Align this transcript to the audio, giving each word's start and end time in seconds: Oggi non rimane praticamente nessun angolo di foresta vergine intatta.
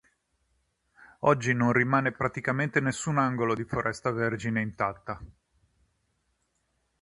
Oggi 1.19 1.53
non 1.53 1.71
rimane 1.73 2.11
praticamente 2.11 2.79
nessun 2.79 3.19
angolo 3.19 3.53
di 3.53 3.63
foresta 3.65 4.09
vergine 4.09 4.59
intatta. 4.59 5.21